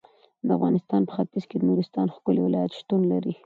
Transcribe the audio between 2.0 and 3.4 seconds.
ښکلی ولایت شتون لري.